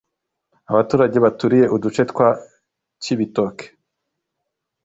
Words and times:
Abaturage 0.71 1.17
baturiye 1.25 1.65
uduce 1.75 2.01
twa 2.11 2.27
Cibitoke 3.03 3.65